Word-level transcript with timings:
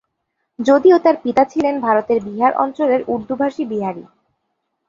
যদিও, 0.59 0.97
তার 0.99 1.15
পিতা 1.23 1.43
ছিলেন 1.45 1.75
ভারতের 1.79 2.19
বিহার 2.27 2.53
অঞ্চলের 2.55 3.01
উর্দুভাষী 3.07 3.63
বিহারী। 3.65 4.03